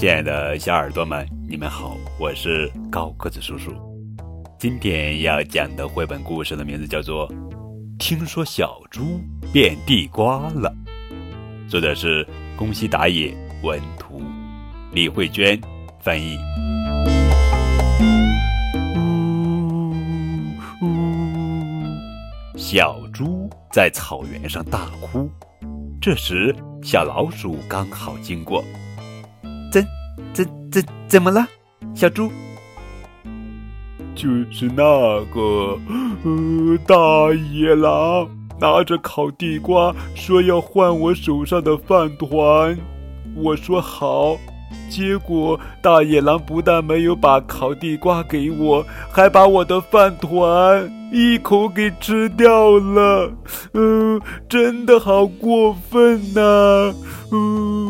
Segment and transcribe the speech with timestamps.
[0.00, 3.70] 亲爱的小耳朵们，你们好，我是高个子叔叔。
[4.58, 7.28] 今天要讲的绘本故事的名字叫做
[7.98, 9.20] 《听说小猪
[9.52, 10.74] 变地瓜了》，
[11.70, 12.26] 作者是
[12.56, 14.22] 宫西达也，文图，
[14.90, 15.60] 李慧娟
[16.00, 16.38] 翻译。
[22.56, 25.30] 小猪在草原上大哭。
[26.00, 28.64] 这时，小老鼠刚好经过。
[30.32, 31.46] 怎、怎、怎么了，
[31.94, 32.30] 小猪？
[34.14, 34.82] 就是那
[35.32, 35.78] 个，
[36.24, 36.94] 呃，大
[37.52, 38.28] 野狼
[38.60, 42.76] 拿着烤地瓜说要换我手上的饭团，
[43.36, 44.36] 我说好，
[44.90, 53.32] 结果大野狼不但没有把烤地瓜给我，还把我的饭团一口给吃掉了，
[53.72, 56.92] 嗯，真的好过分呐，
[57.32, 57.89] 嗯，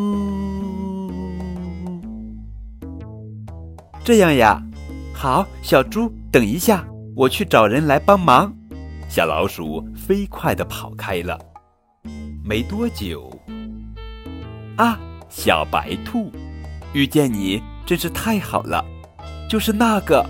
[4.02, 4.60] 这样呀，
[5.15, 6.12] 好，小猪。
[6.32, 8.52] 等一下，我去找人来帮忙。
[9.09, 11.38] 小老鼠飞快地跑开了。
[12.45, 13.30] 没多久，
[14.76, 16.32] 啊，小白兔，
[16.93, 18.84] 遇见你真是太好了。
[19.48, 20.24] 就是那个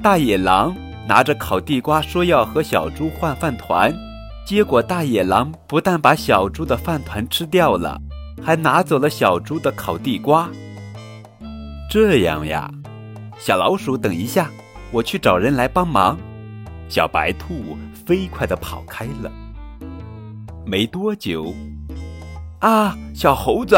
[0.00, 0.74] 大野狼
[1.06, 3.92] 拿着烤地瓜说要和小猪换饭团，
[4.46, 8.00] 结果大野狼不但把小猪的饭团吃掉了，
[8.42, 10.48] 还拿走了小猪的烤地瓜。
[11.90, 12.70] 这样呀，
[13.38, 14.50] 小老鼠，等一下。
[14.90, 16.18] 我去找人来帮忙。
[16.88, 19.30] 小白兔飞快地跑开了。
[20.64, 21.54] 没多久，
[22.60, 23.76] 啊，小猴子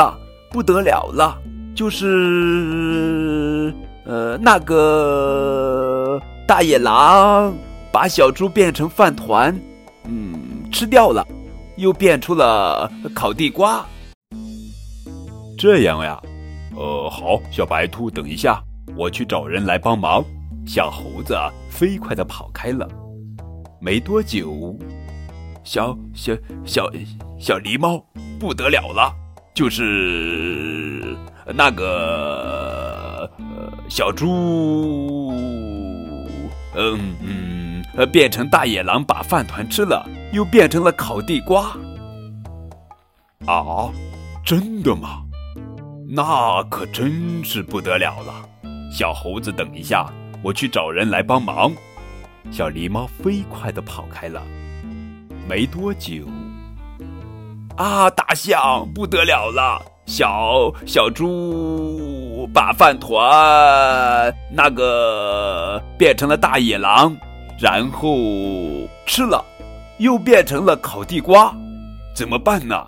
[0.50, 1.36] 不得了了！
[1.75, 7.53] 就是，呃，那个大野狼
[7.92, 9.56] 把小猪变成饭团，
[10.05, 10.33] 嗯，
[10.70, 11.27] 吃掉了，
[11.77, 13.84] 又变出了烤地瓜。
[15.58, 16.20] 这样呀，
[16.77, 18.62] 呃，好，小白兔，等一下，
[18.96, 20.25] 我去找人来帮忙。
[20.66, 21.37] 小猴子
[21.70, 22.87] 飞快地跑开了。
[23.81, 24.78] 没多久，
[25.65, 26.34] 小小
[26.65, 26.91] 小
[27.38, 28.04] 小狸猫
[28.38, 29.10] 不得了了，
[29.54, 31.16] 就是
[31.54, 33.28] 那个
[33.88, 35.32] 小猪，
[36.76, 41.75] 嗯嗯，变成大野狼把饭团吃了，又变成了烤地瓜。
[43.47, 43.91] 啊，
[44.44, 45.22] 真的吗？
[46.06, 48.48] 那可真是不得了了。
[48.91, 50.12] 小猴子，等一下。
[50.43, 51.71] 我去找人来帮忙。
[52.51, 54.43] 小狸猫飞快地跑开了。
[55.47, 56.25] 没多久，
[57.77, 59.83] 啊，大象不得了了！
[60.06, 67.15] 小小猪把饭团那个变成了大野狼，
[67.61, 68.17] 然后
[69.07, 69.45] 吃了，
[69.99, 71.55] 又变成了烤地瓜，
[72.15, 72.87] 怎么办呢？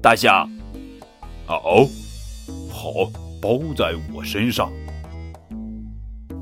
[0.00, 0.48] 大象，
[1.48, 1.86] 哦，
[2.70, 3.10] 好，
[3.42, 4.70] 包在我身上。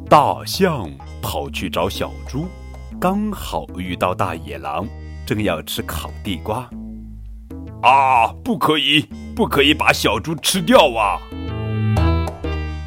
[0.09, 0.89] 大象
[1.21, 2.47] 跑去找小猪，
[3.01, 4.87] 刚好遇到大野狼，
[5.27, 6.59] 正要吃烤地瓜。
[7.83, 11.19] 啊，不可以，不可以把小猪吃掉啊！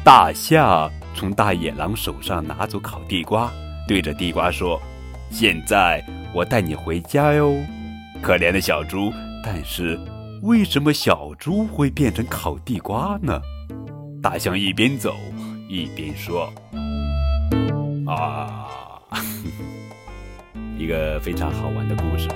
[0.02, 3.52] 大象从大野狼手上拿走烤地瓜，
[3.86, 4.80] 对着地瓜说
[5.30, 6.02] ：“现在
[6.34, 7.54] 我带你回家哟。”
[8.22, 9.12] 可怜的小猪，
[9.44, 10.00] 但是
[10.40, 13.38] 为什么小猪会变成烤地瓜呢？
[14.22, 15.14] 大象一边走
[15.68, 16.50] 一边说。
[18.14, 19.00] 啊，
[20.78, 22.28] 一个非常好玩的故事。